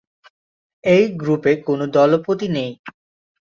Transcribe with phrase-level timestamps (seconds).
[0.83, 2.71] এই গ্রুপে কোনো দলপতি নেই।